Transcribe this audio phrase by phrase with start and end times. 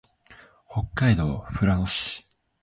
[0.67, 2.27] 北海道富良野市